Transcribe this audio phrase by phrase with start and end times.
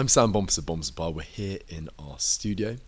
[0.00, 1.10] I'm Sam Bompas of Bompas & Parr.
[1.10, 2.78] We're here in our studio.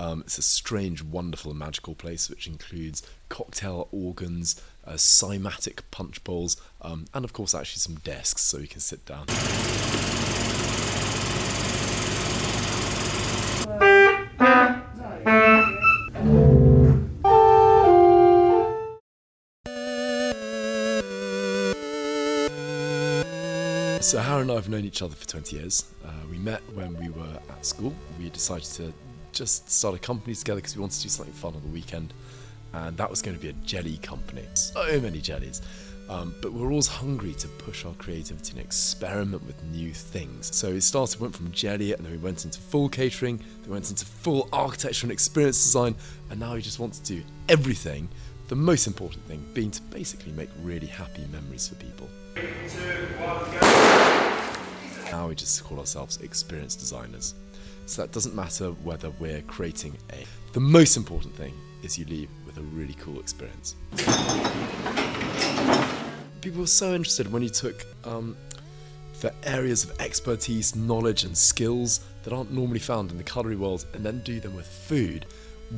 [0.00, 6.60] Um, it's a strange, wonderful, magical place which includes cocktail organs, uh, cymatic punch bowls,
[6.82, 9.26] um, and of course, actually some desks so you can sit down.
[24.06, 25.92] So Harry and I have known each other for 20 years.
[26.04, 27.92] Uh, we met when we were at school.
[28.20, 28.92] We decided to
[29.32, 32.14] just start a company together because we wanted to do something fun on the weekend.
[32.72, 34.44] And that was going to be a jelly company.
[34.54, 35.60] So many jellies.
[36.08, 40.54] Um, but we're always hungry to push our creativity and experiment with new things.
[40.54, 43.72] So it started, went from jelly, and then we went into full catering, then we
[43.72, 45.96] went into full architecture and experience design,
[46.30, 48.08] and now we just want to do everything.
[48.46, 52.08] The most important thing being to basically make really happy memories for people.
[52.36, 53.65] Now we
[55.34, 57.34] just call ourselves experienced designers.
[57.86, 60.26] So that doesn't matter whether we're creating a.
[60.52, 63.76] The most important thing is you leave with a really cool experience.
[66.40, 68.36] People were so interested when you took um,
[69.20, 73.86] the areas of expertise, knowledge, and skills that aren't normally found in the culinary world
[73.94, 75.26] and then do them with food.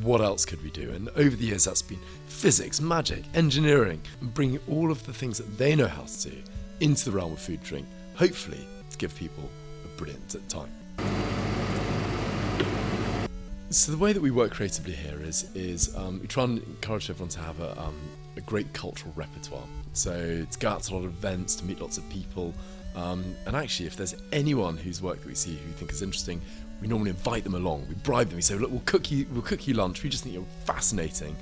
[0.03, 0.91] What else could we do?
[0.91, 5.39] And over the years, that's been physics, magic, engineering, and bringing all of the things
[5.39, 6.37] that they know how to do
[6.81, 8.67] into the realm of food drink, hopefully
[8.99, 9.49] give people
[9.85, 10.71] a brilliant time.
[13.71, 17.11] So the way that we work creatively here is is um, we try and encourage
[17.11, 17.97] everyone to have a, um,
[18.37, 19.67] a great cultural repertoire.
[19.93, 22.55] So to go out to a lot of events, to meet lots of people,
[22.97, 26.01] um, and actually, if there's anyone whose work that we see who we think is
[26.01, 26.41] interesting,
[26.81, 27.87] we normally invite them along.
[27.89, 28.37] We bribe them.
[28.37, 29.27] We say, "Look, we'll cook you.
[29.33, 30.03] We'll cook you lunch.
[30.03, 31.37] We just think you're fascinating.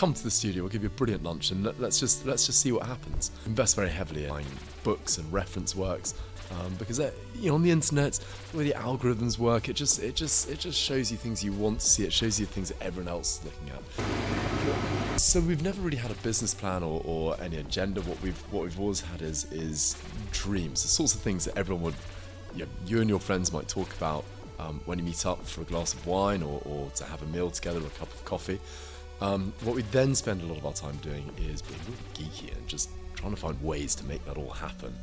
[0.00, 0.62] Come to the studio.
[0.62, 3.30] We'll give you a brilliant lunch, and let, us just let's just see what happens."
[3.44, 4.46] Invest very heavily in
[4.82, 6.14] books and reference works
[6.52, 6.98] um, because
[7.34, 8.18] you know on the internet
[8.50, 11.52] the way the algorithms work it just it just it just shows you things you
[11.52, 15.62] want to see it shows you things that everyone else is looking at so we've
[15.62, 19.02] never really had a business plan or, or any agenda what we've what we've always
[19.02, 19.98] had is is
[20.32, 21.94] dreams the sorts of things that everyone would
[22.54, 24.24] you, know, you and your friends might talk about
[24.58, 27.26] um, when you meet up for a glass of wine or, or to have a
[27.26, 28.58] meal together or a cup of coffee
[29.20, 32.30] um, what we then spend a lot of our time doing is being a really
[32.30, 34.94] geeky and just trying to find ways to make that all happen.